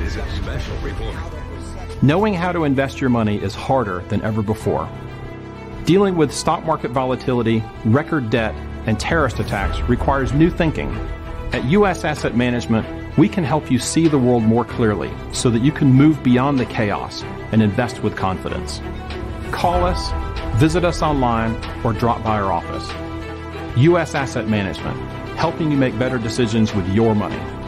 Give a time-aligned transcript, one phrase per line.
[0.00, 1.16] is a special report.
[2.02, 4.88] Knowing how to invest your money is harder than ever before.
[5.84, 8.54] Dealing with stock market volatility, record debt,
[8.86, 10.88] and terrorist attacks requires new thinking.
[11.52, 12.04] At U.S.
[12.04, 12.86] Asset Management,
[13.18, 16.58] we can help you see the world more clearly so that you can move beyond
[16.58, 17.22] the chaos
[17.52, 18.80] and invest with confidence.
[19.50, 20.10] Call us,
[20.58, 21.54] visit us online,
[21.84, 22.88] or drop by our office.
[23.76, 24.14] U.S.
[24.14, 24.98] Asset Management,
[25.36, 27.59] helping you make better decisions with your money.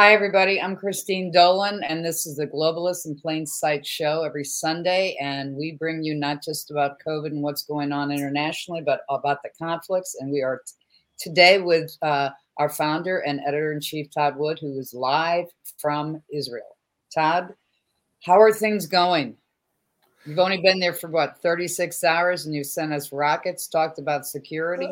[0.00, 0.58] Hi, everybody.
[0.58, 5.14] I'm Christine Dolan, and this is the Globalist in Plain Sight show every Sunday.
[5.20, 9.42] And we bring you not just about COVID and what's going on internationally, but about
[9.42, 10.16] the conflicts.
[10.18, 10.72] And we are t-
[11.18, 16.22] today with uh, our founder and editor in chief, Todd Wood, who is live from
[16.32, 16.78] Israel.
[17.14, 17.52] Todd,
[18.24, 19.36] how are things going?
[20.24, 24.26] You've only been there for what, 36 hours, and you sent us rockets, talked about
[24.26, 24.88] security.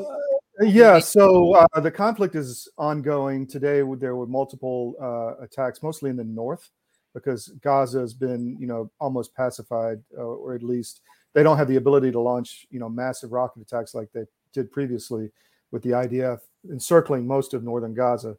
[0.60, 3.46] Uh, yeah, so uh, the conflict is ongoing.
[3.46, 6.70] Today, there were multiple uh, attacks, mostly in the north,
[7.14, 11.00] because Gaza has been, you know, almost pacified, uh, or at least
[11.32, 14.72] they don't have the ability to launch, you know, massive rocket attacks like they did
[14.72, 15.30] previously
[15.70, 18.36] with the IDF encircling most of northern Gaza.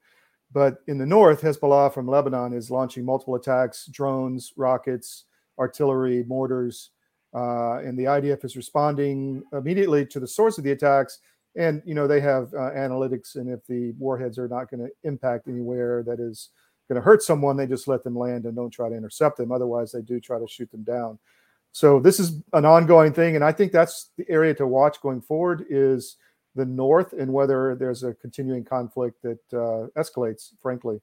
[0.52, 5.26] But in the north, Hezbollah from Lebanon is launching multiple attacks, drones, rockets,
[5.58, 6.90] artillery, mortars,
[7.34, 11.20] uh, and the IDF is responding immediately to the source of the attacks
[11.60, 14.90] and you know they have uh, analytics and if the warheads are not going to
[15.04, 16.50] impact anywhere that is
[16.88, 19.52] going to hurt someone they just let them land and don't try to intercept them.
[19.52, 21.20] Otherwise they do try to shoot them down.
[21.74, 25.22] So this is an ongoing thing and i think that's the area to watch going
[25.22, 26.16] forward is
[26.56, 31.00] the north and whether there's a continuing conflict that uh, escalates frankly.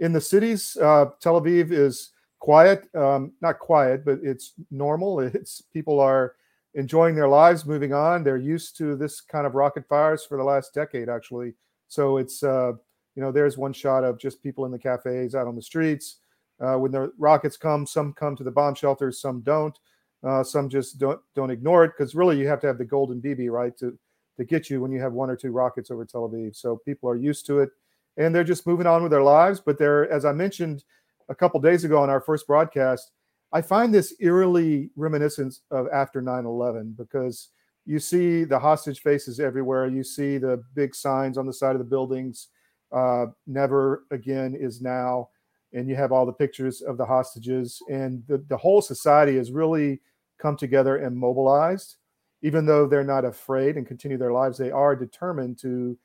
[0.00, 2.10] In the cities uh, tel aviv is
[2.40, 5.20] quiet um, not quiet but it's normal.
[5.40, 6.34] It's people are
[6.74, 8.22] enjoying their lives, moving on.
[8.22, 11.54] They're used to this kind of rocket fires for the last decade, actually.
[11.88, 12.72] So it's uh,
[13.16, 16.20] you know, there's one shot of just people in the cafes out on the streets.
[16.60, 19.78] Uh, when the rockets come, some come to the bomb shelters, some don't.
[20.22, 23.20] Uh, some just don't don't ignore it because really you have to have the golden
[23.22, 23.98] BB right to
[24.36, 26.54] to get you when you have one or two rockets over Tel Aviv.
[26.54, 27.70] So people are used to it,
[28.16, 29.60] and they're just moving on with their lives.
[29.60, 30.84] But they're, as I mentioned
[31.28, 33.10] a couple days ago on our first broadcast,
[33.52, 37.48] I find this eerily reminiscent of after 9 11 because
[37.84, 39.86] you see the hostage faces everywhere.
[39.86, 42.48] You see the big signs on the side of the buildings.
[42.92, 45.28] Uh, never again is now.
[45.72, 47.80] And you have all the pictures of the hostages.
[47.88, 50.00] And the, the whole society has really
[50.38, 51.96] come together and mobilized.
[52.42, 55.98] Even though they're not afraid and continue their lives, they are determined to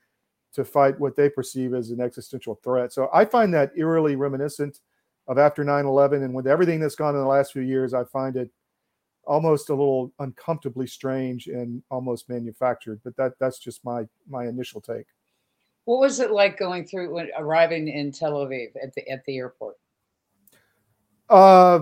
[0.52, 2.90] to fight what they perceive as an existential threat.
[2.90, 4.80] So I find that eerily reminiscent
[5.28, 8.36] of after 9-11 and with everything that's gone in the last few years i find
[8.36, 8.50] it
[9.26, 14.80] almost a little uncomfortably strange and almost manufactured but that that's just my my initial
[14.80, 15.06] take.
[15.84, 19.36] What was it like going through when arriving in tel aviv at the at the
[19.36, 19.76] airport?
[21.28, 21.80] Uh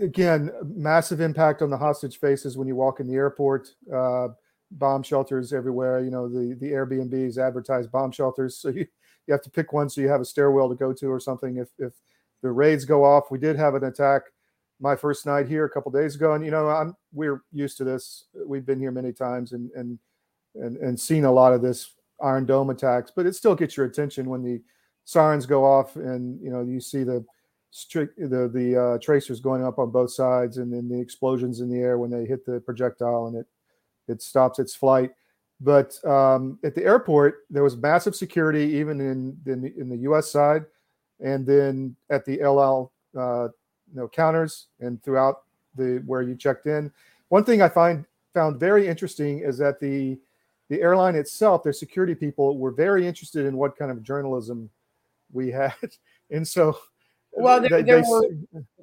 [0.00, 3.74] again massive impact on the hostage faces when you walk in the airport.
[3.92, 4.28] Uh
[4.72, 8.86] bomb shelters everywhere you know the the airbnbs advertise bomb shelters so you
[9.26, 11.56] you have to pick one so you have a stairwell to go to or something.
[11.56, 11.92] If if
[12.42, 14.22] the raids go off, we did have an attack
[14.80, 17.84] my first night here a couple days ago, and you know I'm we're used to
[17.84, 18.24] this.
[18.46, 19.98] We've been here many times and and
[20.54, 23.86] and and seen a lot of this Iron Dome attacks, but it still gets your
[23.86, 24.60] attention when the
[25.04, 27.24] sirens go off and you know you see the
[27.72, 31.78] the the uh, tracers going up on both sides and then the explosions in the
[31.78, 33.46] air when they hit the projectile and it
[34.08, 35.10] it stops its flight
[35.60, 39.98] but um, at the airport, there was massive security, even in in the, in the
[39.98, 40.30] U.S.
[40.30, 40.64] side,
[41.20, 43.48] and then at the El Al uh,
[43.92, 45.42] you know counters and throughout
[45.76, 46.90] the where you checked in.
[47.28, 50.18] One thing I find found very interesting is that the
[50.70, 54.70] the airline itself, their security people were very interested in what kind of journalism
[55.32, 55.74] we had,
[56.30, 56.78] and so
[57.32, 58.28] well, there, they, there they, were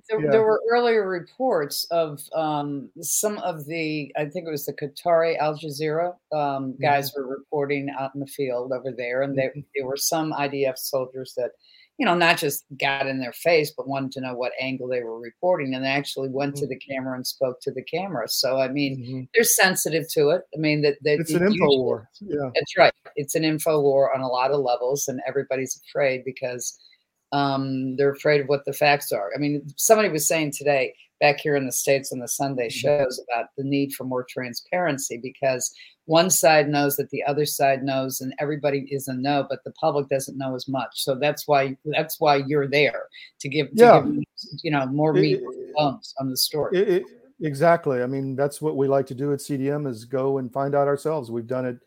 [0.10, 0.32] there, yeah.
[0.32, 5.38] there, were earlier reports of um, some of the, I think it was the Qatari
[5.38, 7.22] Al Jazeera um, guys mm-hmm.
[7.22, 9.62] were reporting out in the field over there, and there, mm-hmm.
[9.76, 11.52] there were some IDF soldiers that
[11.98, 15.02] you know, not just got in their face, but wanted to know what angle they
[15.02, 16.62] were reporting, and they actually went mm-hmm.
[16.62, 18.28] to the camera and spoke to the camera.
[18.28, 19.22] So, I mean, mm-hmm.
[19.34, 20.44] they're sensitive to it.
[20.56, 22.08] I mean, that, that it's an info war.
[22.22, 22.94] Yeah, that's right.
[23.16, 26.78] It's an info war on a lot of levels, and everybody's afraid because
[27.32, 29.32] um, they're afraid of what the facts are.
[29.36, 33.04] I mean, somebody was saying today back here in the states on the Sunday mm-hmm.
[33.04, 35.74] shows about the need for more transparency because
[36.08, 39.72] one side knows that the other side knows and everybody is a no but the
[39.72, 43.04] public doesn't know as much so that's why that's why you're there
[43.40, 44.02] to give, to yeah.
[44.02, 44.24] give
[44.64, 45.42] you know more meat
[45.78, 46.00] on
[46.30, 47.04] the story it, it,
[47.42, 50.74] exactly i mean that's what we like to do at cdm is go and find
[50.74, 51.78] out ourselves we've done it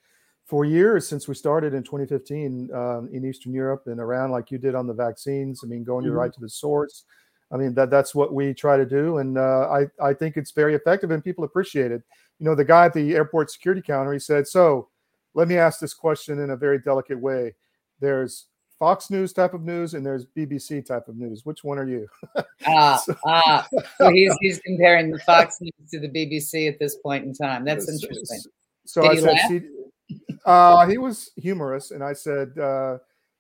[0.50, 4.58] for years since we started in 2015 uh, in eastern europe and around like you
[4.58, 6.14] did on the vaccines i mean going mm-hmm.
[6.14, 7.04] right to the source
[7.52, 10.52] I mean that that's what we try to do, and uh, I I think it's
[10.52, 12.02] very effective, and people appreciate it.
[12.38, 14.88] You know, the guy at the airport security counter, he said, "So,
[15.34, 17.56] let me ask this question in a very delicate way.
[17.98, 18.46] There's
[18.78, 21.44] Fox News type of news, and there's BBC type of news.
[21.44, 22.06] Which one are you?"
[22.66, 23.66] ah, so, ah.
[23.98, 27.64] So he's he's comparing the Fox News to the BBC at this point in time.
[27.64, 28.42] That's interesting.
[28.86, 29.64] So, Did I said,
[30.44, 32.98] uh, he was humorous, and I said, uh,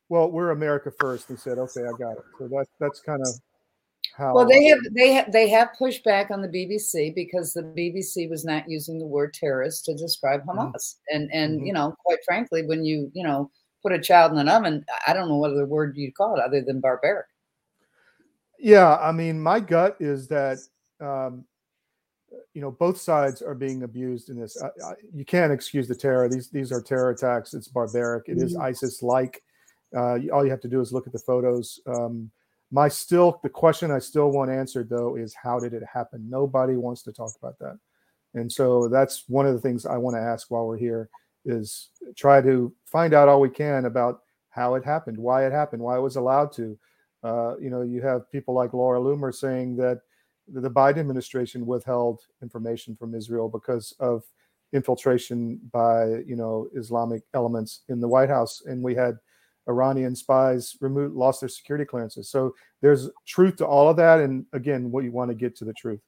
[0.08, 1.28] "Well, we're America first.
[1.28, 3.28] He said, "Okay, I got it." So that that's kind of
[4.16, 7.62] how well they have they have they have pushed back on the BBC because the
[7.62, 10.58] BBC was not using the word terrorist to describe mm-hmm.
[10.58, 10.74] Hamas.
[10.74, 11.16] Mm-hmm.
[11.16, 11.66] And and mm-hmm.
[11.66, 13.50] you know, quite frankly, when you, you know,
[13.82, 16.42] put a child in an oven, I don't know what other word you'd call it
[16.42, 17.26] other than barbaric.
[18.58, 20.58] Yeah, I mean, my gut is that
[21.00, 21.44] um,
[22.54, 24.60] you know both sides are being abused in this.
[24.62, 26.28] I, I, you can't excuse the terror.
[26.28, 27.54] These these are terror attacks.
[27.54, 28.28] It's barbaric.
[28.28, 28.46] It mm-hmm.
[28.46, 29.42] is ISIS like.
[29.94, 31.80] Uh, all you have to do is look at the photos.
[31.86, 32.30] Um,
[32.70, 36.28] my still the question I still want answered though is how did it happen?
[36.28, 37.78] Nobody wants to talk about that.
[38.34, 41.08] And so that's one of the things I want to ask while we're here
[41.44, 45.82] is try to find out all we can about how it happened, why it happened,
[45.82, 46.78] why it was allowed to.
[47.22, 50.02] Uh, you know, you have people like Laura Loomer saying that
[50.48, 54.24] the Biden administration withheld information from Israel because of
[54.72, 59.18] infiltration by you know Islamic elements in the White House, and we had
[59.68, 62.28] Iranian spies removed lost their security clearances.
[62.28, 65.64] So there's truth to all of that, and again, what you want to get to
[65.64, 66.00] the truth.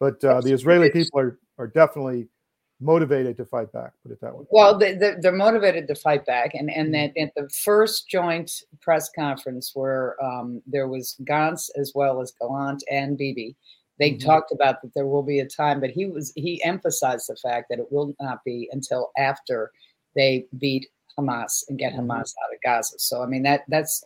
[0.00, 2.28] But uh, the Israeli people are are definitely
[2.80, 3.92] motivated to fight back.
[4.02, 4.44] Put it that way.
[4.50, 4.92] Well, they,
[5.24, 7.12] are motivated to fight back, and and mm-hmm.
[7.14, 8.50] that at the first joint
[8.80, 13.56] press conference where um, there was Gantz as well as Gallant and Bibi,
[13.98, 14.26] they mm-hmm.
[14.26, 17.66] talked about that there will be a time, but he was he emphasized the fact
[17.70, 19.72] that it will not be until after
[20.14, 20.86] they beat
[21.18, 22.10] Hamas and get mm-hmm.
[22.10, 22.98] Hamas out of Gaza.
[22.98, 24.02] So I mean that that's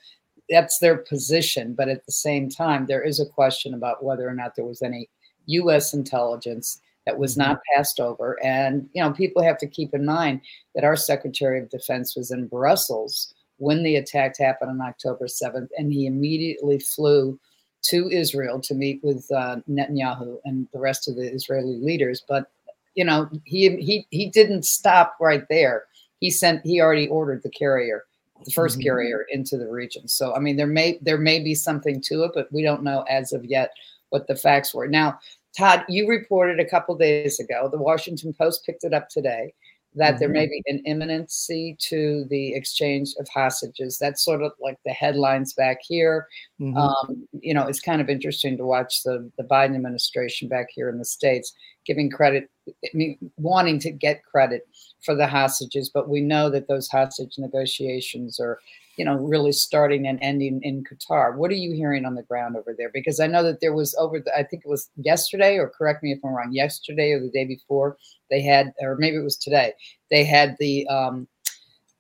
[0.51, 4.35] that's their position, but at the same time, there is a question about whether or
[4.35, 5.09] not there was any
[5.47, 5.95] U.S.
[5.95, 7.77] intelligence that was not mm-hmm.
[7.77, 8.43] passed over.
[8.45, 10.41] And you know, people have to keep in mind
[10.75, 15.69] that our Secretary of Defense was in Brussels when the attack happened on October 7th,
[15.77, 17.39] and he immediately flew
[17.83, 22.23] to Israel to meet with uh, Netanyahu and the rest of the Israeli leaders.
[22.27, 22.51] But
[22.95, 25.85] you know, he he he didn't stop right there
[26.23, 28.05] he sent he already ordered the carrier
[28.45, 28.81] the 1st mm-hmm.
[28.83, 32.31] carrier into the region so i mean there may there may be something to it
[32.35, 33.73] but we don't know as of yet
[34.09, 35.19] what the facts were now
[35.57, 39.53] todd you reported a couple days ago the washington post picked it up today
[39.95, 40.19] that mm-hmm.
[40.21, 43.99] there may be an imminency to the exchange of hostages.
[43.99, 46.29] That's sort of like the headlines back here.
[46.61, 46.77] Mm-hmm.
[46.77, 50.89] Um, you know, it's kind of interesting to watch the, the Biden administration back here
[50.89, 51.53] in the States
[51.87, 54.67] giving credit, I mean, wanting to get credit
[55.05, 58.59] for the hostages, but we know that those hostage negotiations are
[58.97, 61.37] you know, really starting and ending in Qatar.
[61.37, 62.91] What are you hearing on the ground over there?
[62.93, 66.03] Because I know that there was over, the, I think it was yesterday, or correct
[66.03, 67.97] me if I'm wrong, yesterday or the day before,
[68.31, 69.73] they had, or maybe it was today,
[70.11, 71.27] they had the um,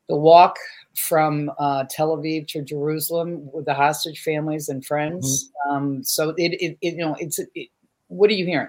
[0.08, 0.56] the walk
[0.96, 5.50] from uh, Tel Aviv to Jerusalem with the hostage families and friends.
[5.66, 5.74] Mm-hmm.
[5.74, 7.38] Um, so it, it, it, you know, it's.
[7.54, 7.68] It,
[8.08, 8.68] what are you hearing?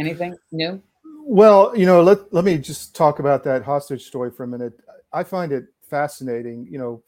[0.00, 0.82] Anything new?
[1.24, 4.72] Well, you know, let let me just talk about that hostage story for a minute.
[5.12, 6.66] I find it fascinating.
[6.70, 7.02] You know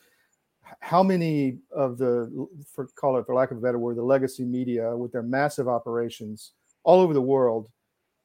[0.81, 4.45] how many of the for call it for lack of a better word the legacy
[4.45, 6.53] media with their massive operations
[6.85, 7.69] all over the world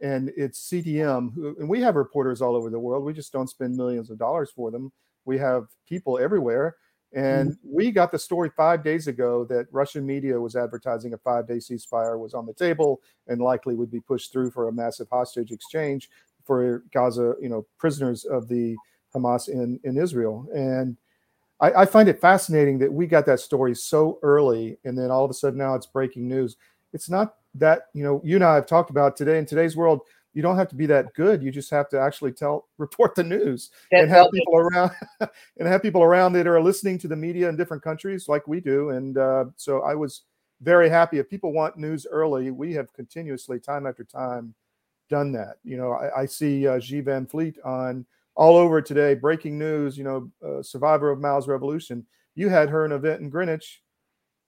[0.02, 3.50] and it's cdm who, and we have reporters all over the world we just don't
[3.50, 4.92] spend millions of dollars for them
[5.26, 6.76] we have people everywhere
[7.14, 7.76] and mm-hmm.
[7.76, 11.58] we got the story five days ago that russian media was advertising a five day
[11.58, 15.52] ceasefire was on the table and likely would be pushed through for a massive hostage
[15.52, 16.10] exchange
[16.46, 18.76] for gaza you know prisoners of the
[19.16, 20.98] hamas in in israel and
[21.60, 25.26] I, I, find it fascinating that we got that story so early, and then all
[25.26, 26.56] of a sudden now it's breaking news.
[26.94, 30.02] It's not that you know you and I have talked about today in today's world.
[30.38, 31.42] You don't have to be that good.
[31.42, 34.92] You just have to actually tell, report the news, That's and have people around,
[35.58, 38.60] and have people around that are listening to the media in different countries, like we
[38.60, 38.92] do.
[38.92, 40.26] And uh, so I was
[40.62, 41.18] very happy.
[41.18, 44.54] If people want news early, we have continuously, time after time,
[45.10, 45.56] done that.
[45.64, 49.98] You know, I, I see uh, Xi Van Fleet on all over today, breaking news.
[49.98, 52.06] You know, uh, survivor of Mao's revolution.
[52.36, 53.82] You had her an event in Greenwich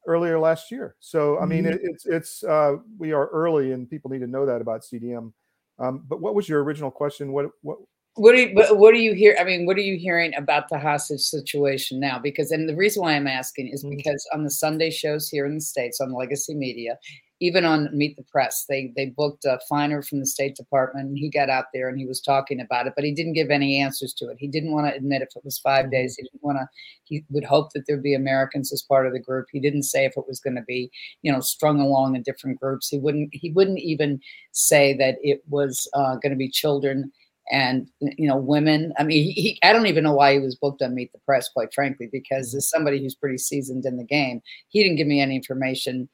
[0.06, 0.96] earlier last year.
[1.00, 1.74] So I mean, mm-hmm.
[1.74, 5.34] it, it's it's uh, we are early, and people need to know that about CDM.
[5.80, 7.32] Um, but what was your original question?
[7.32, 7.78] What what
[8.16, 9.38] what do you what do you hear?
[9.40, 12.20] I mean, what are you hearing about the hostage situation now?
[12.20, 13.96] Because and the reason why I'm asking is mm-hmm.
[13.96, 16.98] because on the Sunday shows here in the states on Legacy Media,
[17.42, 21.08] even on Meet the Press, they they booked a Finer from the State Department.
[21.08, 23.50] and he got out there and he was talking about it, but he didn't give
[23.50, 24.38] any answers to it.
[24.40, 25.92] He didn't want to admit if it was five mm-hmm.
[25.92, 26.16] days.
[26.16, 26.68] He didn't want to.
[27.04, 29.48] He would hope that there'd be Americans as part of the group.
[29.52, 30.92] He didn't say if it was going to be,
[31.22, 32.90] you know, strung along in different groups.
[32.90, 33.30] He wouldn't.
[33.34, 34.20] He wouldn't even
[34.52, 37.12] say that it was uh, going to be children
[37.52, 40.56] and you know women i mean he, he, i don't even know why he was
[40.56, 44.04] booked on meet the press quite frankly because as somebody who's pretty seasoned in the
[44.04, 46.08] game he didn't give me any information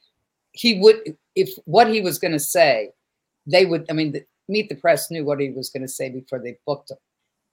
[0.56, 2.90] he would if what he was going to say
[3.46, 6.10] they would i mean the, meet the press knew what he was going to say
[6.10, 6.98] before they booked him.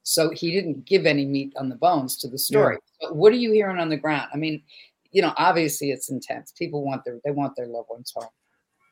[0.05, 2.77] So he didn't give any meat on the bones to the story.
[3.01, 3.09] Yeah.
[3.09, 4.29] but what are you hearing on the ground?
[4.33, 4.63] I mean
[5.11, 6.53] you know obviously it's intense.
[6.53, 8.29] People want their they want their loved ones home.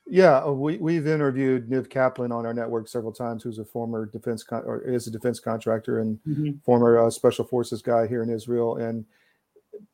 [0.07, 4.07] Yeah, uh, we we've interviewed Niv Kaplan on our network several times, who's a former
[4.07, 6.50] defense con- or is a defense contractor and mm-hmm.
[6.64, 9.05] former uh, special forces guy here in Israel, and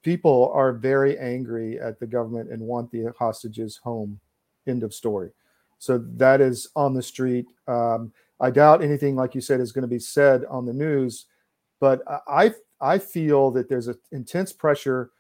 [0.03, 4.21] people are very angry at the government and want the hostages home.
[4.67, 5.31] End of story.
[5.79, 7.47] So that is on the street.
[7.69, 11.27] Um, I doubt anything like you said is going to be said on the news,
[11.81, 15.11] but I I feel that there's an intense pressure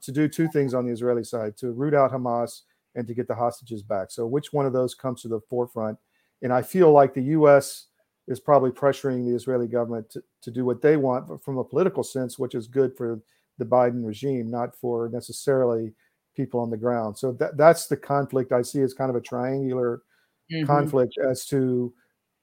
[0.00, 2.62] to do two things on the Israeli side: to root out Hamas
[2.94, 4.10] and to get the hostages back.
[4.10, 5.98] So which one of those comes to the forefront?
[6.42, 7.86] And I feel like the U.S.
[8.26, 12.02] is probably pressuring the Israeli government to, to do what they want from a political
[12.02, 13.20] sense, which is good for
[13.58, 15.92] the Biden regime, not for necessarily
[16.34, 17.18] people on the ground.
[17.18, 20.02] So that that's the conflict I see as kind of a triangular
[20.50, 20.66] mm-hmm.
[20.66, 21.92] conflict as to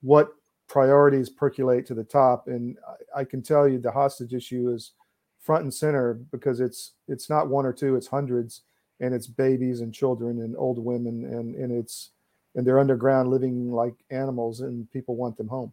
[0.02, 0.30] what
[0.68, 2.48] priorities percolate to the top.
[2.48, 2.78] And
[3.16, 4.92] I, I can tell you the hostage issue is
[5.40, 8.62] front and center because it's it's not one or two, it's hundreds
[9.00, 12.12] and it's babies and children and old women and and it's
[12.56, 15.72] and they're underground living like animals and people want them home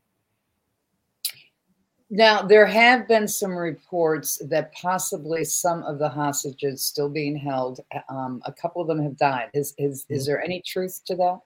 [2.10, 7.80] now there have been some reports that possibly some of the hostages still being held.
[8.08, 9.50] Um, a couple of them have died.
[9.54, 11.40] Is is, is there any truth to that?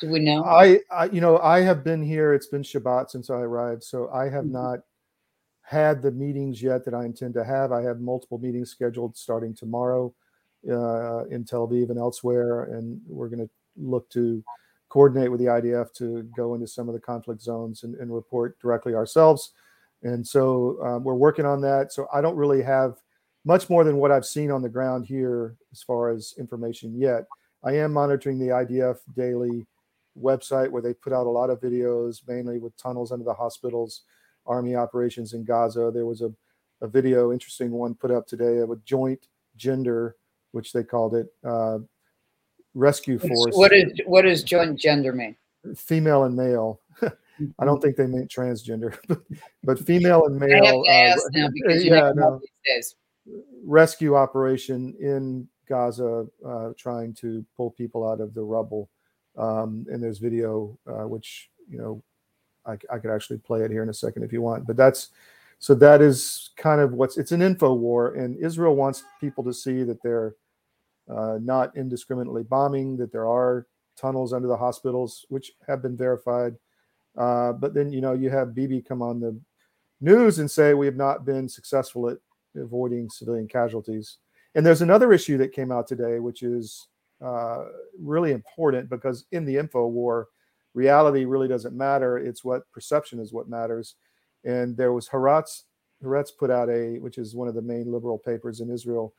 [0.00, 0.44] Do we know?
[0.44, 2.32] I, I you know i have been here.
[2.32, 4.52] It's been shabbat since i arrived so i have mm-hmm.
[4.52, 4.78] not
[5.62, 7.72] had the meetings yet that i intend to have.
[7.72, 10.14] I have multiple meetings scheduled starting tomorrow
[10.68, 14.42] uh, in Tel Aviv and elsewhere, and we're going to look to
[14.88, 18.58] coordinate with the IDF to go into some of the conflict zones and, and report
[18.58, 19.52] directly ourselves.
[20.02, 21.92] And so um, we're working on that.
[21.92, 22.96] So I don't really have
[23.44, 27.24] much more than what I've seen on the ground here as far as information yet.
[27.64, 29.66] I am monitoring the IDF daily
[30.20, 34.02] website where they put out a lot of videos, mainly with tunnels under the hospitals,
[34.46, 35.90] army operations in Gaza.
[35.92, 36.32] There was a,
[36.80, 39.26] a video, interesting one, put up today of a joint
[39.56, 40.16] gender
[40.52, 41.78] which they called it uh,
[42.74, 43.54] rescue force.
[43.54, 45.36] What is what does joint gender mean?
[45.76, 46.80] Female and male.
[47.58, 49.20] I don't think they meant transgender, but,
[49.62, 50.84] but female and male.
[50.88, 51.16] Uh,
[51.68, 52.40] yeah, no,
[53.64, 58.88] rescue operation in Gaza, uh, trying to pull people out of the rubble.
[59.36, 62.02] Um, and there's video, uh, which you know,
[62.66, 64.66] I, I could actually play it here in a second if you want.
[64.66, 65.10] But that's
[65.58, 69.52] so that is kind of what's it's an info war, and Israel wants people to
[69.52, 70.34] see that they're
[71.08, 73.66] uh, not indiscriminately bombing, that there are
[73.96, 76.54] tunnels under the hospitals, which have been verified.
[77.18, 79.38] Uh, but then, you know, you have Bibi come on the
[80.00, 82.18] news and say we have not been successful at
[82.56, 84.18] avoiding civilian casualties.
[84.54, 86.88] And there's another issue that came out today, which is
[87.24, 87.64] uh,
[88.00, 90.28] really important because in the info war,
[90.74, 92.18] reality really doesn't matter.
[92.18, 93.96] It's what perception is what matters
[94.44, 95.64] and there was Haaretz.
[96.02, 99.12] Haaretz put out a, which is one of the main liberal papers in Israel,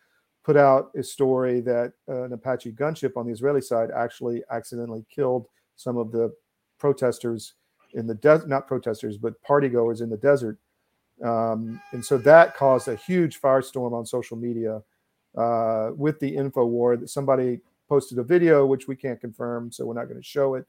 [0.44, 5.06] put out a story that uh, an Apache gunship on the Israeli side actually accidentally
[5.14, 6.34] killed some of the
[6.80, 7.56] protesters
[7.94, 10.58] in the desert, not protesters, but party goers in the desert.
[11.24, 14.82] Um, and so that caused a huge firestorm on social media
[15.38, 19.86] uh, with the info war that somebody posted a video, which we can't confirm, so
[19.86, 20.66] we're not going to show it,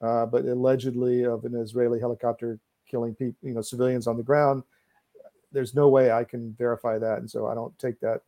[0.00, 4.62] uh, but allegedly of an Israeli helicopter killing people, you know, civilians on the ground.
[5.52, 8.22] There's no way I can verify that, and so I don't take that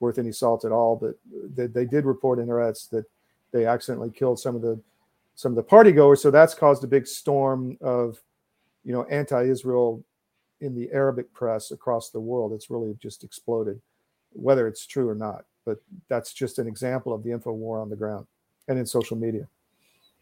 [0.00, 0.96] worth any salt at all.
[0.96, 1.14] But
[1.54, 3.04] they, they did report in Haaretz that
[3.52, 4.78] they accidentally killed some of the
[5.34, 8.20] some of the party goers, so that's caused a big storm of
[8.84, 10.04] you know, anti-Israel
[10.60, 12.52] in the Arabic press across the world.
[12.52, 13.80] It's really just exploded,
[14.32, 15.44] whether it's true or not.
[15.66, 18.26] But that's just an example of the info war on the ground
[18.68, 19.48] and in social media.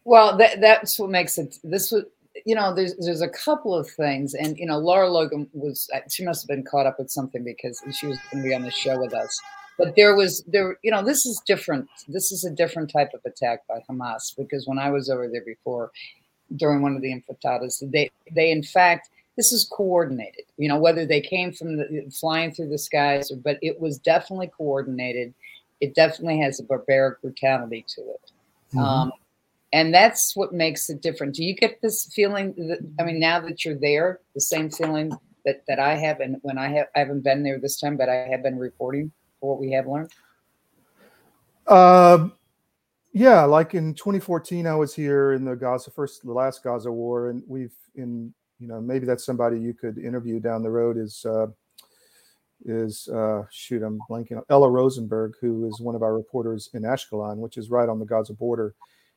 [0.05, 1.59] Well, that, that's what makes it.
[1.63, 2.05] This was,
[2.45, 5.99] you know, there's there's a couple of things, and you know, Lara Logan was uh,
[6.09, 8.63] she must have been caught up with something because she was going to be on
[8.63, 9.39] the show with us.
[9.77, 11.89] But there was there, you know, this is different.
[12.07, 15.43] This is a different type of attack by Hamas because when I was over there
[15.45, 15.91] before,
[16.55, 20.45] during one of the intifada's, they they in fact this is coordinated.
[20.57, 23.97] You know, whether they came from the flying through the skies, or, but it was
[23.97, 25.33] definitely coordinated.
[25.81, 28.31] It definitely has a barbaric brutality to it.
[28.69, 28.79] Mm-hmm.
[28.79, 29.11] Um,
[29.73, 31.33] and that's what makes it different.
[31.33, 35.11] Do you get this feeling that I mean, now that you're there, the same feeling
[35.45, 38.07] that that I have, and when I have I haven't been there this time, but
[38.07, 39.11] I have been reporting
[39.43, 40.09] for what we have learned.
[41.67, 42.29] Uh,
[43.11, 47.29] yeah, like in 2014, I was here in the Gaza first, the last Gaza war,
[47.29, 51.25] and we've in you know maybe that's somebody you could interview down the road is
[51.25, 51.47] uh,
[52.63, 56.83] is uh, shoot I'm blanking on Ella Rosenberg, who is one of our reporters in
[56.83, 58.73] Ashkelon, which is right on the Gaza border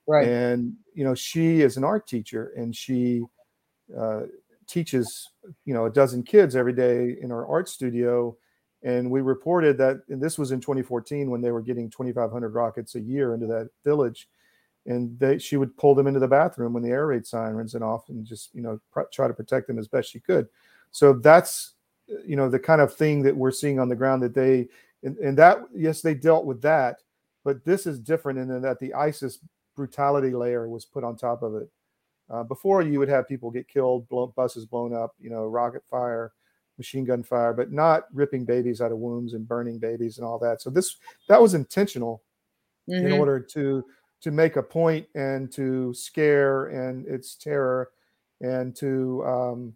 [0.06, 0.28] Right.
[0.28, 3.22] And you know, she is an art teacher, and she
[3.96, 4.22] uh,
[4.68, 5.30] teaches
[5.64, 8.36] you know a dozen kids every day in our art studio.
[8.86, 12.94] And we reported that, and this was in 2014 when they were getting 2,500 rockets
[12.94, 14.28] a year into that village,
[14.86, 17.82] and they she would pull them into the bathroom when the air raid sirens went
[17.82, 20.46] off, and just you know pr- try to protect them as best she could.
[20.92, 21.72] So that's
[22.24, 24.68] you know the kind of thing that we're seeing on the ground that they
[25.02, 27.00] and, and that yes they dealt with that,
[27.42, 29.40] but this is different in that the ISIS
[29.74, 31.68] brutality layer was put on top of it.
[32.30, 36.32] Uh, before you would have people get killed, buses blown up, you know, rocket fire,
[36.78, 40.38] machine gun fire, but not ripping babies out of wombs and burning babies and all
[40.38, 40.60] that.
[40.62, 40.96] So this
[41.28, 42.22] that was intentional
[42.88, 43.06] mm-hmm.
[43.06, 43.84] in order to
[44.22, 47.90] to make a point and to scare and its terror
[48.40, 49.74] and to um,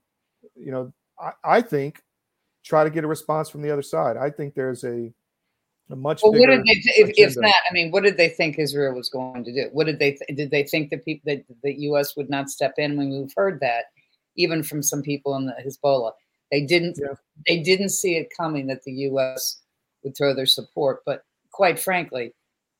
[0.56, 2.02] you know I, I think
[2.64, 4.16] try to get a response from the other side.
[4.16, 5.12] I think there's a
[5.90, 8.58] a much well, what did they if, if, not i mean what did they think
[8.58, 11.44] israel was going to do what did they th- did they think that people that
[11.62, 13.86] the us would not step in when we've heard that
[14.36, 16.12] even from some people in the hezbollah
[16.50, 17.14] they didn't yeah.
[17.46, 19.62] they didn't see it coming that the us
[20.02, 22.32] would throw their support but quite frankly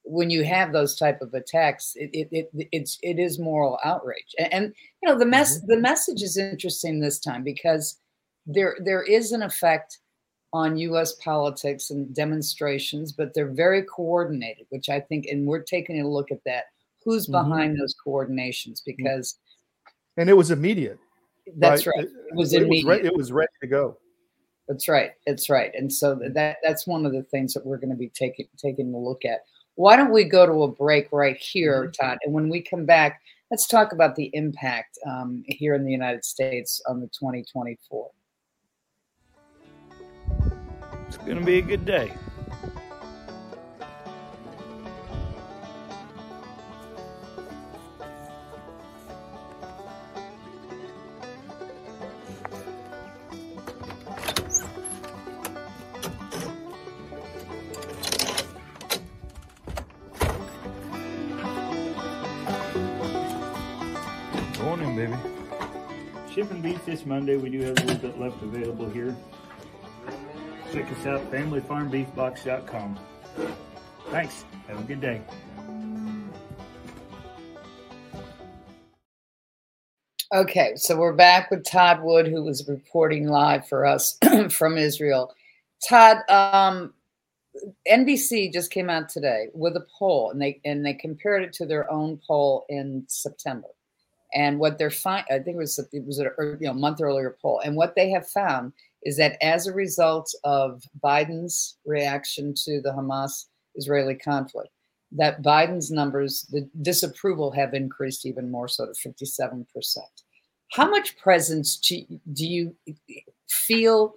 [0.04, 4.34] when you have those type of attacks it, it, it it's it is moral outrage
[4.38, 5.72] and, and you know the mess mm-hmm.
[5.72, 7.98] the message is interesting this time because
[8.46, 9.98] there there is an effect
[10.52, 16.00] on US politics and demonstrations, but they're very coordinated, which I think, and we're taking
[16.00, 16.64] a look at that.
[17.04, 17.32] Who's mm-hmm.
[17.32, 17.80] behind mm-hmm.
[17.80, 18.82] those coordinations?
[18.84, 19.38] Because
[20.16, 20.98] and it was immediate.
[21.56, 21.94] That's right.
[21.96, 22.04] right.
[22.06, 22.86] It was it immediate.
[22.86, 23.98] Was re- it was ready to go.
[24.68, 25.10] That's right.
[25.26, 25.72] That's right.
[25.74, 28.94] And so that that's one of the things that we're going to be taking taking
[28.94, 29.40] a look at.
[29.74, 32.06] Why don't we go to a break right here, mm-hmm.
[32.06, 32.18] Todd?
[32.24, 36.24] And when we come back, let's talk about the impact um, here in the United
[36.24, 38.10] States on the 2024.
[41.08, 42.12] It's going to be a good day.
[66.86, 67.36] This Monday.
[67.36, 69.14] We do have a little bit left available here.
[70.72, 72.98] Check us out, familyfarmbeefbox.com.
[74.10, 74.44] Thanks.
[74.66, 75.20] Have a good day.
[80.34, 84.18] Okay, so we're back with Todd Wood, who was reporting live for us
[84.50, 85.34] from Israel.
[85.86, 86.94] Todd, um,
[87.88, 91.66] NBC just came out today with a poll, and they and they compared it to
[91.66, 93.68] their own poll in September.
[94.34, 97.36] And what they're finding, I think it was it was a you know month earlier
[97.42, 102.80] poll, and what they have found is that as a result of Biden's reaction to
[102.80, 104.70] the Hamas Israeli conflict,
[105.12, 109.64] that Biden's numbers, the disapproval have increased even more so to 57%.
[110.72, 112.04] How much presence do,
[112.36, 112.76] you
[113.48, 114.14] feel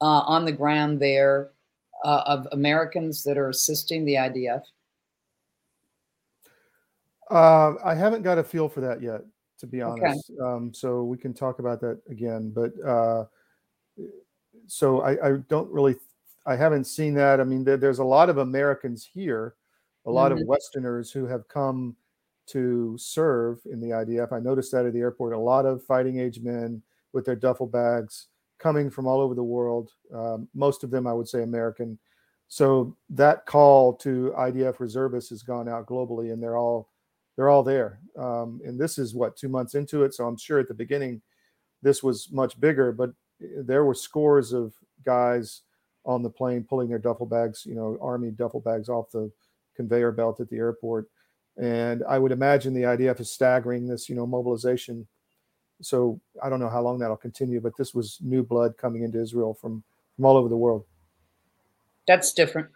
[0.00, 1.50] uh, on the ground there
[2.04, 4.62] uh, of Americans that are assisting the IDF?
[7.30, 9.22] Uh, I haven't got a feel for that yet,
[9.62, 10.28] to be honest.
[10.30, 10.40] Okay.
[10.42, 12.52] Um, so we can talk about that again.
[12.52, 13.26] But uh,
[14.66, 15.94] so I, I, don't really,
[16.44, 17.40] I haven't seen that.
[17.40, 19.54] I mean, there, there's a lot of Americans here,
[20.04, 20.42] a lot mm-hmm.
[20.42, 21.94] of Westerners who have come
[22.48, 24.32] to serve in the IDF.
[24.32, 27.68] I noticed that at the airport, a lot of fighting age men with their duffel
[27.68, 28.26] bags
[28.58, 29.92] coming from all over the world.
[30.12, 32.00] Um, most of them, I would say, American.
[32.48, 36.88] So that call to IDF reservists has gone out globally, and they're all
[37.36, 37.98] they're all there.
[38.16, 40.14] Um, and this is what two months into it.
[40.14, 41.22] So I'm sure at the beginning
[41.82, 44.72] this was much bigger, but there were scores of
[45.04, 45.62] guys
[46.04, 49.30] on the plane pulling their duffel bags, you know, army duffel bags off the
[49.76, 51.08] conveyor belt at the airport.
[51.56, 55.06] And I would imagine the IDF is staggering this, you know, mobilization.
[55.80, 59.20] So I don't know how long that'll continue, but this was new blood coming into
[59.20, 59.82] Israel from
[60.16, 60.84] from all over the world.
[62.06, 62.68] That's different.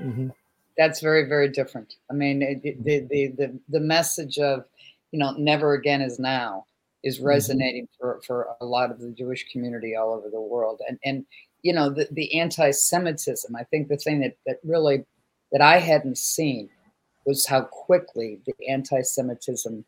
[0.00, 0.28] Mm-hmm.
[0.78, 1.96] That's very, very different.
[2.10, 4.64] I mean, it, the, the the the message of,
[5.10, 6.64] you know, never again is now
[7.02, 7.26] is mm-hmm.
[7.26, 8.00] resonating mm-hmm.
[8.00, 10.80] for, for a lot of the Jewish community all over the world.
[10.88, 11.26] And and
[11.62, 15.04] you know, the, the anti-Semitism, I think the thing that, that really
[15.50, 16.70] that I hadn't seen
[17.26, 19.84] was how quickly the anti-Semitism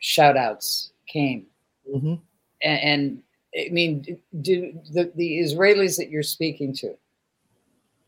[0.00, 1.46] shout outs came.
[1.92, 2.14] Mm-hmm.
[2.62, 3.22] And, and,
[3.56, 6.94] I mean, do the, the Israelis that you're speaking to,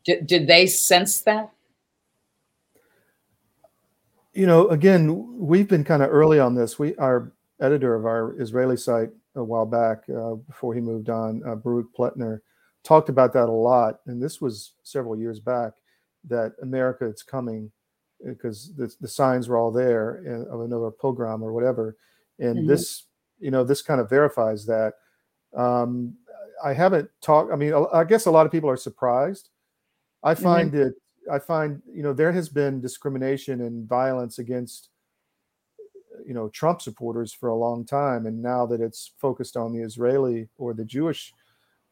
[0.04, 1.50] did, did they sense that?
[4.36, 6.78] You know, again, we've been kind of early on this.
[6.78, 11.42] We, our editor of our Israeli site a while back, uh, before he moved on,
[11.46, 12.40] uh, Baruch Pletner,
[12.84, 14.00] talked about that a lot.
[14.06, 15.72] And this was several years back
[16.24, 17.72] that America, it's coming
[18.22, 21.96] because the, the signs were all there uh, of another pogrom or whatever.
[22.38, 22.68] And mm-hmm.
[22.68, 23.04] this,
[23.40, 24.94] you know, this kind of verifies that.
[25.56, 26.14] Um,
[26.62, 27.50] I haven't talked.
[27.52, 29.48] I mean, I guess a lot of people are surprised.
[30.22, 30.42] I mm-hmm.
[30.42, 30.88] find mm-hmm.
[30.88, 30.94] it.
[31.30, 34.90] I find you know there has been discrimination and violence against
[36.26, 39.82] you know Trump supporters for a long time, and now that it's focused on the
[39.82, 41.32] Israeli or the Jewish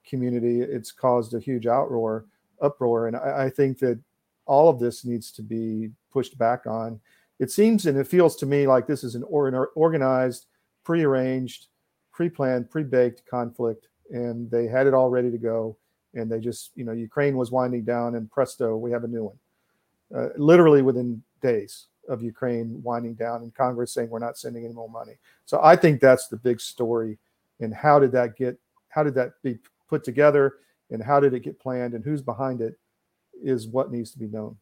[0.07, 2.25] community, it's caused a huge outroar,
[2.61, 3.99] uproar, and I, I think that
[4.47, 7.01] all of this needs to be pushed back on.
[7.39, 10.47] It seems and it feels to me like this is an organized,
[10.85, 11.67] prearranged,
[12.13, 15.77] pre-planned, pre-baked conflict, and they had it all ready to go.
[16.15, 19.25] And they just, you know, Ukraine was winding down, and presto, we have a new
[19.25, 19.39] one.
[20.15, 24.75] Uh, literally within days of Ukraine winding down, and Congress saying we're not sending any
[24.75, 25.15] more money.
[25.47, 27.19] So I think that's the big story.
[27.61, 28.59] And how did that get?
[28.89, 30.55] How did that be put together?
[30.91, 31.95] And how did it get planned?
[31.95, 32.79] And who's behind it?
[33.43, 34.57] Is what needs to be known.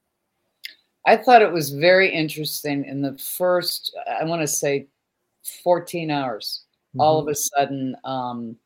[1.06, 4.86] I thought it was very interesting in the first, I want to say
[5.62, 6.62] 14 hours.
[6.90, 7.00] Mm-hmm.
[7.00, 8.56] All of a sudden, um,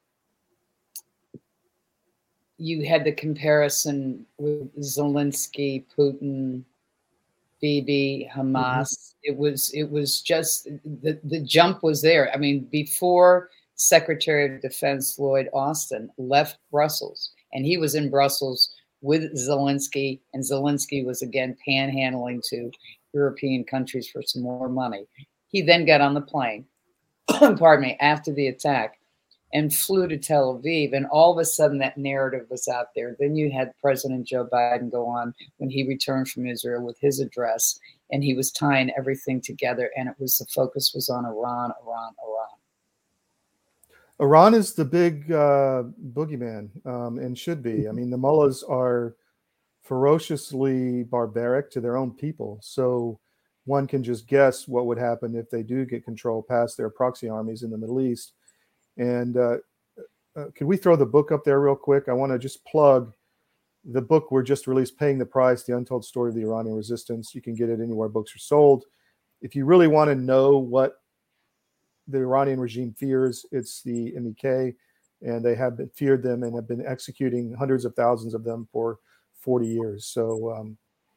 [2.58, 6.62] you had the comparison with Zelensky, Putin,
[7.60, 8.92] Bibi, Hamas.
[8.92, 9.16] Mm-hmm.
[9.22, 12.32] It was it was just the the jump was there.
[12.32, 18.70] I mean, before Secretary of Defense Lloyd Austin left Brussels, and he was in Brussels
[19.02, 22.70] with Zelensky, and Zelensky was again panhandling to
[23.12, 25.06] European countries for some more money.
[25.48, 26.66] He then got on the plane,
[27.28, 28.98] pardon me, after the attack
[29.52, 30.94] and flew to Tel Aviv.
[30.94, 33.16] And all of a sudden, that narrative was out there.
[33.18, 37.20] Then you had President Joe Biden go on when he returned from Israel with his
[37.20, 37.78] address,
[38.10, 39.90] and he was tying everything together.
[39.96, 42.48] And it was the focus was on Iran, Iran, Iran.
[44.18, 47.88] Iran is the big uh, boogeyman um, and should be.
[47.88, 49.14] I mean, the mullahs are
[49.82, 52.58] ferociously barbaric to their own people.
[52.62, 53.20] So
[53.66, 57.28] one can just guess what would happen if they do get control past their proxy
[57.28, 58.32] armies in the Middle East.
[58.96, 59.56] And uh,
[60.36, 62.04] uh, could we throw the book up there real quick?
[62.08, 63.12] I want to just plug
[63.84, 67.34] the book we're just released, Paying the Price The Untold Story of the Iranian Resistance.
[67.34, 68.84] You can get it anywhere books are sold.
[69.42, 70.96] If you really want to know what
[72.08, 73.46] the Iranian regime fears.
[73.52, 74.74] It's the MEK,
[75.22, 78.68] and they have been feared them and have been executing hundreds of thousands of them
[78.72, 78.98] for
[79.40, 80.06] 40 years.
[80.06, 80.76] So um,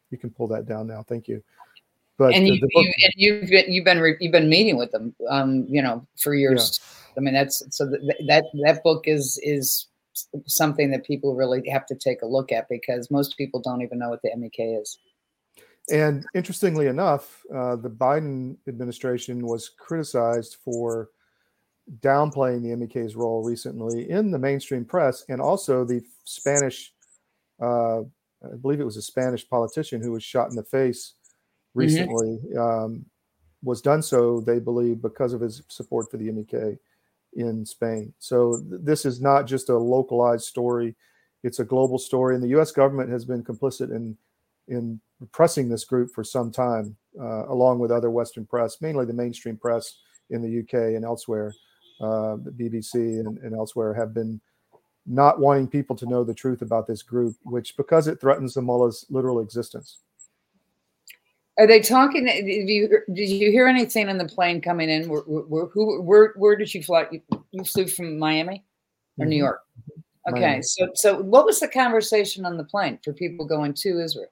[0.10, 1.04] you can pull that down now.
[1.08, 1.44] Thank you.
[2.18, 5.16] But and, you, book, you, and you've been you've been you've been meeting with them,
[5.30, 6.80] um, you know, for years.
[6.82, 6.99] Yeah.
[7.20, 9.88] I mean, that's so that that that book is is
[10.48, 14.00] something that people really have to take a look at because most people don't even
[14.00, 14.98] know what the MEK is.
[15.92, 21.10] And interestingly enough, uh, the Biden administration was criticized for
[22.00, 26.94] downplaying the MEK's role recently in the mainstream press, and also the Spanish,
[27.62, 31.16] uh, I believe it was a Spanish politician who was shot in the face
[31.70, 31.80] mm-hmm.
[31.80, 32.60] recently, mm-hmm.
[32.60, 33.06] um,
[33.64, 36.78] was done so, they believe, because of his support for the MEK
[37.34, 38.14] in Spain.
[38.20, 40.96] So th- this is not just a localized story;
[41.44, 42.72] it's a global story, and the U.S.
[42.72, 44.18] government has been complicit in
[44.68, 49.14] in repressing this group for some time, uh, along with other Western press, mainly the
[49.14, 49.98] mainstream press
[50.30, 51.54] in the UK and elsewhere.
[52.00, 54.40] Uh, the BBC and, and, elsewhere have been
[55.06, 58.62] not wanting people to know the truth about this group, which because it threatens the
[58.62, 60.00] mullah's literal existence.
[61.60, 62.26] Are they talking?
[62.26, 65.10] Did you did you hear anything on the plane coming in?
[65.10, 67.06] Where, where, who, where, where did you fly?
[67.12, 68.64] You, you flew from Miami
[69.18, 69.30] or mm-hmm.
[69.30, 69.62] New York?
[70.30, 70.62] Okay, Miami.
[70.64, 74.30] so so what was the conversation on the plane for people going to Israel?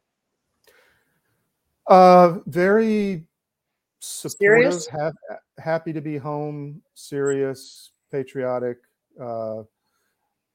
[1.88, 3.26] Uh, very
[4.00, 5.12] supportive, ha-
[5.58, 8.78] happy to be home, serious, patriotic.
[9.20, 9.64] Uh,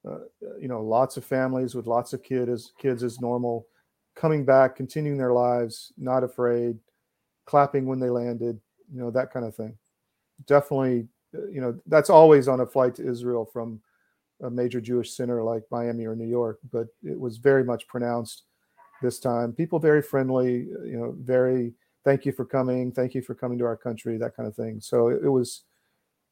[0.09, 0.19] uh,
[0.61, 3.67] you know, lots of families with lots of kids, kids as normal,
[4.15, 6.79] coming back, continuing their lives, not afraid,
[7.47, 8.61] clapping when they landed,
[8.93, 9.77] you know, that kind of thing.
[10.47, 13.81] Definitely, uh, you know, that's always on a flight to Israel from
[14.43, 18.43] a major Jewish center like Miami or New York, but it was very much pronounced
[19.01, 19.53] this time.
[19.53, 21.73] People very friendly, uh, you know, very
[22.05, 24.81] thank you for coming, thank you for coming to our country, that kind of thing.
[24.81, 25.63] So it, it was,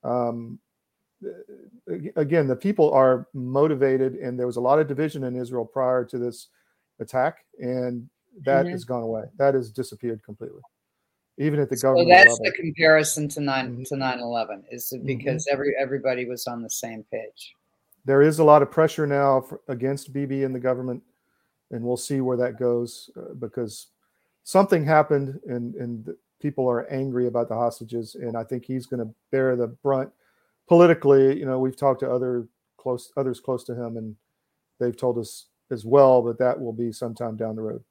[0.02, 0.58] um,
[2.16, 6.04] again, the people are motivated, and there was a lot of division in Israel prior
[6.06, 6.48] to this
[7.00, 8.08] attack, and
[8.44, 8.72] that mm-hmm.
[8.72, 9.24] has gone away.
[9.36, 10.60] That has disappeared completely.
[11.38, 12.10] Even at the so government.
[12.10, 12.44] that's level.
[12.44, 13.82] the comparison to 9 mm-hmm.
[13.84, 15.06] to 9-11 is mm-hmm.
[15.06, 15.54] because mm-hmm.
[15.54, 17.54] every everybody was on the same page.
[18.04, 21.02] There is a lot of pressure now for, against Bibi and the government,
[21.70, 23.88] and we'll see where that goes uh, because
[24.44, 26.08] something happened, and and
[26.40, 30.10] people are angry about the hostages, and I think he's going to bear the brunt
[30.70, 34.14] politically, you know, we've talked to other close others close to him, and
[34.78, 37.82] they've told us as well but that will be sometime down the road.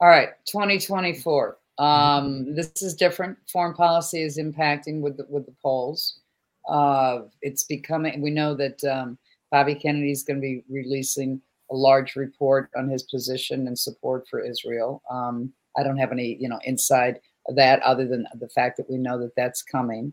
[0.00, 1.58] All right, 2024.
[1.78, 3.38] Um, this is different.
[3.50, 6.20] Foreign policy is impacting with the, with the polls.
[6.68, 8.20] Uh, it's becoming.
[8.20, 9.18] We know that um,
[9.50, 14.28] Bobby Kennedy is going to be releasing a large report on his position and support
[14.28, 15.02] for Israel.
[15.10, 17.20] Um, I don't have any, you know, inside
[17.54, 20.12] that other than the fact that we know that that's coming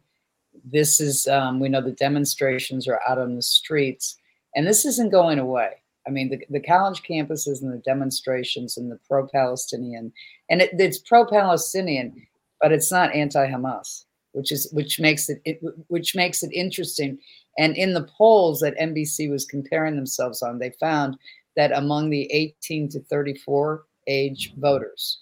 [0.65, 4.17] this is um, we know the demonstrations are out on the streets
[4.55, 8.91] and this isn't going away i mean the, the college campuses and the demonstrations and
[8.91, 10.11] the pro-palestinian
[10.49, 12.13] and it, it's pro-palestinian
[12.61, 17.17] but it's not anti-hamas which is which makes it, it which makes it interesting
[17.57, 21.17] and in the polls that nbc was comparing themselves on they found
[21.55, 25.19] that among the 18 to 34 age voters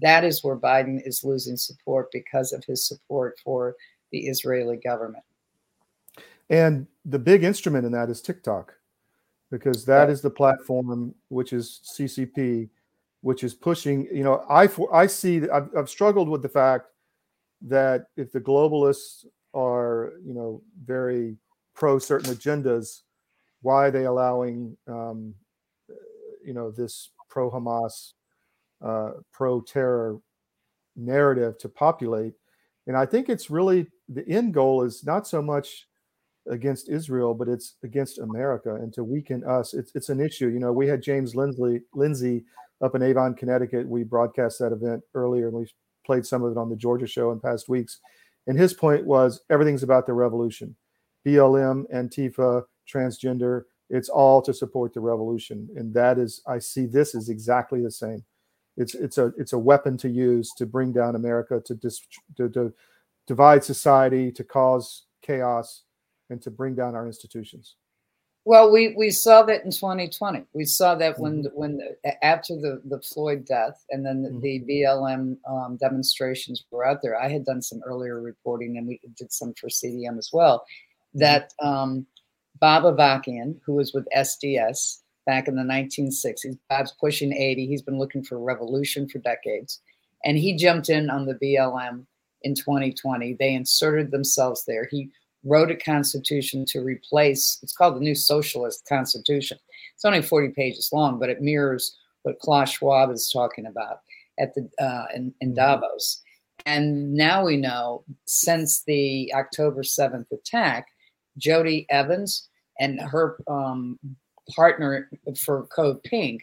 [0.00, 3.76] that is where biden is losing support because of his support for
[4.12, 5.24] the Israeli government.
[6.48, 8.74] And the big instrument in that is TikTok,
[9.50, 12.68] because that is the platform which is CCP,
[13.20, 14.06] which is pushing.
[14.12, 16.86] You know, I I see I've, I've struggled with the fact
[17.62, 21.36] that if the globalists are you know very
[21.74, 23.02] pro certain agendas,
[23.62, 25.34] why are they allowing um,
[26.44, 28.12] you know this pro Hamas,
[28.84, 30.18] uh, pro terror
[30.96, 32.34] narrative to populate?
[32.86, 35.86] And I think it's really the end goal is not so much
[36.50, 39.74] against Israel, but it's against America and to weaken us.
[39.74, 40.48] It's it's an issue.
[40.48, 42.44] You know, we had James Lindsay Lindsay
[42.82, 43.88] up in Avon, Connecticut.
[43.88, 45.66] We broadcast that event earlier, and we
[46.04, 48.00] played some of it on the Georgia show in past weeks.
[48.46, 50.76] And his point was everything's about the revolution.
[51.26, 55.68] BLM, Antifa, transgender, it's all to support the revolution.
[55.76, 58.24] And that is, I see this as exactly the same.
[58.76, 62.02] It's it's a it's a weapon to use to bring down America, to dis,
[62.36, 62.74] to, to
[63.26, 65.84] divide society, to cause chaos,
[66.30, 67.76] and to bring down our institutions.
[68.46, 70.44] Well, we, we saw that in 2020.
[70.52, 71.58] We saw that when mm-hmm.
[71.58, 71.80] when
[72.22, 74.40] after the, the Floyd death and then the, mm-hmm.
[74.40, 77.20] the BLM um, demonstrations were out there.
[77.20, 80.60] I had done some earlier reporting and we did some for CDM as well.
[80.60, 81.18] Mm-hmm.
[81.18, 82.06] That um,
[82.60, 87.66] Bob Avakian, who was with SDS back in the 1960s, Bob's pushing 80.
[87.66, 89.80] He's been looking for revolution for decades,
[90.24, 92.06] and he jumped in on the BLM
[92.42, 93.34] in 2020.
[93.34, 94.86] They inserted themselves there.
[94.88, 95.10] He
[95.46, 99.58] wrote a constitution to replace, it's called the New Socialist Constitution.
[99.94, 104.00] It's only 40 pages long, but it mirrors what Klaus Schwab is talking about
[104.38, 105.54] at the uh, in, in mm-hmm.
[105.54, 106.22] Davos.
[106.64, 110.88] And now we know since the October 7th attack,
[111.38, 112.48] Jodie Evans
[112.80, 113.98] and her um,
[114.54, 116.42] partner for Code Pink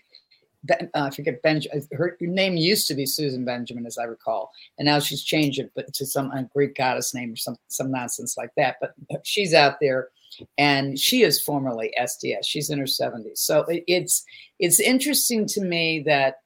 [0.69, 1.81] uh, I forget Benjamin.
[1.91, 5.59] Uh, her name used to be Susan Benjamin, as I recall, and now she's changed
[5.59, 8.77] it, but to some Greek goddess name or some some nonsense like that.
[8.79, 10.09] But she's out there,
[10.57, 12.45] and she is formerly SDS.
[12.45, 14.23] She's in her seventies, so it, it's
[14.59, 16.39] it's interesting to me that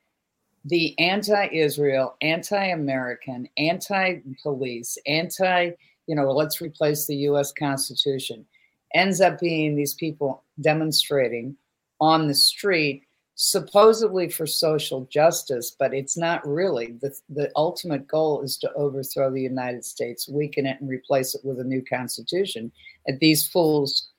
[0.66, 5.72] the anti-Israel, anti-American, anti-police, anti
[6.08, 7.52] you know let's replace the U.S.
[7.52, 8.46] Constitution
[8.94, 11.56] ends up being these people demonstrating
[12.00, 13.04] on the street
[13.38, 16.98] supposedly for social justice, but it's not really.
[17.02, 21.42] The, the ultimate goal is to overthrow the United States, weaken it, and replace it
[21.46, 22.72] with a new constitution.
[23.06, 24.10] And these fools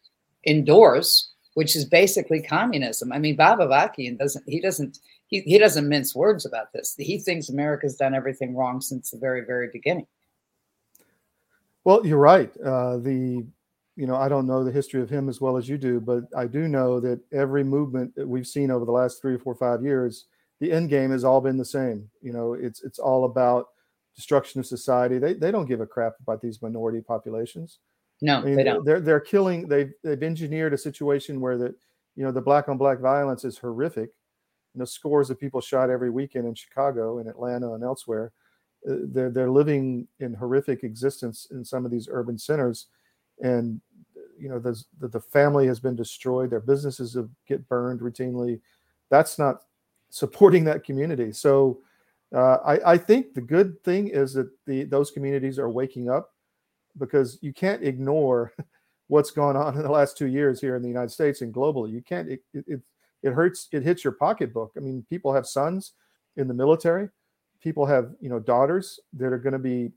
[0.46, 3.12] endorse, which is basically communism.
[3.12, 6.94] I mean, Bob Avakian doesn't, he doesn't, he, he doesn't mince words about this.
[6.96, 10.06] He thinks America's done everything wrong since the very, very beginning.
[11.82, 12.56] Well, you're right.
[12.64, 13.44] Uh, the
[13.98, 16.22] you know, I don't know the history of him as well as you do, but
[16.36, 19.56] I do know that every movement that we've seen over the last three or four,
[19.56, 20.26] five years,
[20.60, 22.08] the end game has all been the same.
[22.22, 23.70] You know, it's it's all about
[24.14, 25.18] destruction of society.
[25.18, 27.80] They they don't give a crap about these minority populations.
[28.22, 28.84] No, I mean, they don't.
[28.84, 29.66] They're they're killing.
[29.66, 31.74] They've they've engineered a situation where the
[32.14, 34.10] you know the black on black violence is horrific.
[34.74, 38.30] You know, scores of people shot every weekend in Chicago and Atlanta and elsewhere.
[38.88, 42.86] Uh, they're they're living in horrific existence in some of these urban centers,
[43.40, 43.80] and
[44.38, 46.50] you know the the family has been destroyed.
[46.50, 48.60] Their businesses have get burned routinely.
[49.10, 49.62] That's not
[50.10, 51.32] supporting that community.
[51.32, 51.80] So.
[52.30, 56.34] Uh, I, I think the good thing is that the those communities are waking up
[56.98, 58.52] because you can't ignore
[59.08, 61.92] what's gone on in the last two years here in the United States and globally.
[61.92, 62.28] You can't.
[62.28, 62.80] It it,
[63.22, 63.68] it hurts.
[63.72, 64.72] It hits your pocketbook.
[64.76, 65.92] I mean, people have sons
[66.36, 67.08] in the military.
[67.60, 69.90] People have you know daughters that are going to be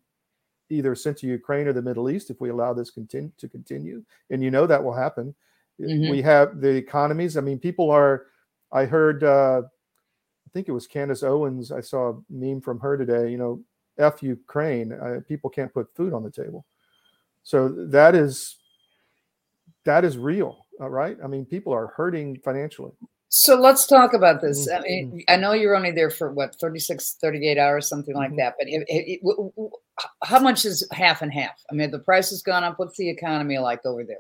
[0.72, 4.04] either sent to Ukraine or the Middle East if we allow this continue to continue.
[4.30, 5.36] And you know that will happen.
[5.80, 6.10] Mm-hmm.
[6.12, 7.38] We have the economies.
[7.38, 8.28] I mean, people are.
[8.72, 9.24] I heard.
[9.24, 11.72] Uh, I think it was Candace Owens.
[11.72, 13.30] I saw a meme from her today.
[13.32, 13.62] You know,
[13.98, 14.94] F Ukraine.
[14.94, 16.66] Uh, people can't put food on the table.
[17.44, 18.58] So that is
[19.86, 21.18] that is real, right?
[21.24, 22.92] I mean, people are hurting financially.
[23.34, 24.70] So let's talk about this.
[24.70, 25.20] I mean, mm-hmm.
[25.30, 28.40] I know you're only there for what 36, 38 hours, something like mm-hmm.
[28.40, 28.56] that.
[28.60, 29.72] But it, it, it,
[30.22, 31.64] how much is half and half?
[31.72, 32.78] I mean, the price has gone up.
[32.78, 34.18] What's the economy like over there?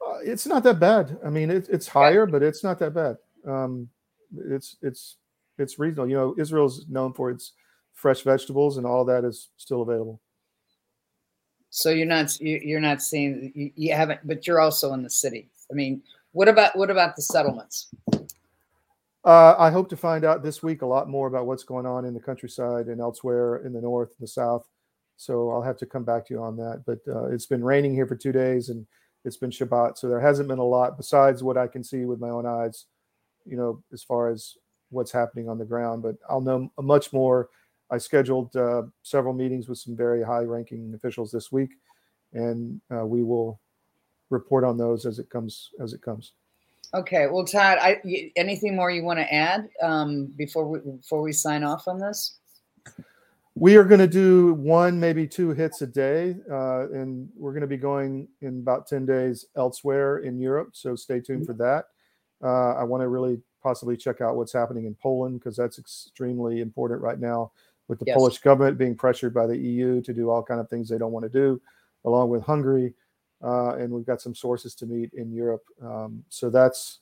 [0.00, 1.18] Uh, it's not that bad.
[1.26, 3.16] I mean, it, it's higher, but it's not that bad.
[3.44, 3.88] Um,
[4.36, 5.16] it's it's
[5.58, 6.08] it's reasonable.
[6.08, 7.54] You know, Israel's known for its
[7.92, 10.20] fresh vegetables, and all that is still available.
[11.70, 15.48] So you're not you're not seeing you, you haven't, but you're also in the city.
[15.72, 16.02] I mean,
[16.38, 17.88] what about what about the settlements?
[19.24, 22.04] Uh, I hope to find out this week a lot more about what's going on
[22.04, 24.64] in the countryside and elsewhere in the north and the south.
[25.16, 26.84] So I'll have to come back to you on that.
[26.86, 28.86] But uh, it's been raining here for two days and
[29.24, 32.20] it's been Shabbat, so there hasn't been a lot besides what I can see with
[32.20, 32.86] my own eyes.
[33.44, 34.54] You know, as far as
[34.90, 36.04] what's happening on the ground.
[36.04, 37.48] But I'll know much more
[37.90, 41.70] I scheduled uh, several meetings with some very high ranking officials this week,
[42.32, 43.58] and uh, we will
[44.30, 46.32] report on those as it comes as it comes.
[46.94, 47.26] Okay.
[47.26, 48.00] Well, Todd, I,
[48.36, 52.38] anything more you want to add um, before we before we sign off on this?
[53.54, 57.62] We are going to do one, maybe two hits a day, uh, and we're going
[57.62, 60.70] to be going in about ten days elsewhere in Europe.
[60.72, 61.86] So stay tuned for that.
[62.42, 66.60] Uh, I want to really possibly check out what's happening in Poland because that's extremely
[66.60, 67.50] important right now
[67.88, 68.16] with the yes.
[68.16, 71.12] Polish government being pressured by the EU to do all kind of things they don't
[71.12, 71.60] want to do,
[72.04, 72.94] along with Hungary,
[73.42, 75.64] uh, and we've got some sources to meet in Europe.
[75.82, 77.00] Um, so that's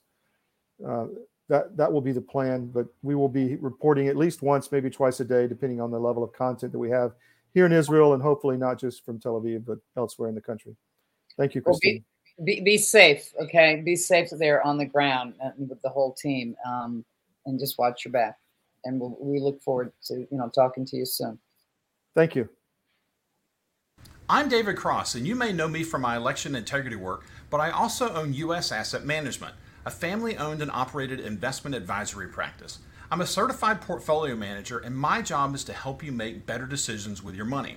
[0.87, 1.07] uh,
[1.49, 2.67] that that will be the plan.
[2.67, 5.99] But we will be reporting at least once, maybe twice a day, depending on the
[5.99, 7.13] level of content that we have
[7.55, 10.77] here in Israel, and hopefully not just from Tel Aviv, but elsewhere in the country.
[11.37, 12.05] Thank you, Christine.
[12.39, 13.83] Well, be, be, be, safe, okay?
[13.85, 17.05] Be safe there on the ground with the whole team, um,
[17.47, 18.37] and just watch your back
[18.87, 21.39] and we'll, we look forward to you know talking to you soon.
[22.15, 22.49] Thank you.
[24.29, 27.71] I'm David Cross, and you may know me from my election integrity work, but I
[27.71, 28.73] also own U.S.
[28.73, 32.81] Asset Management, a family owned and operated investment advisory practice.
[33.09, 37.23] I'm a certified portfolio manager, and my job is to help you make better decisions
[37.23, 37.77] with your money.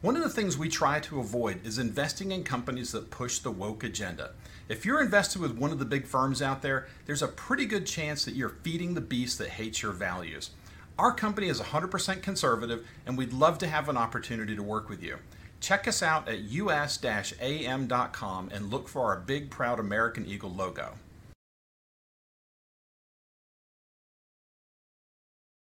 [0.00, 3.50] One of the things we try to avoid is investing in companies that push the
[3.50, 4.34] woke agenda.
[4.68, 7.86] If you're invested with one of the big firms out there, there's a pretty good
[7.86, 10.50] chance that you're feeding the beast that hates your values.
[10.96, 15.02] Our company is 100% conservative, and we'd love to have an opportunity to work with
[15.02, 15.18] you.
[15.60, 20.94] Check us out at us-am.com and look for our big, proud American Eagle logo.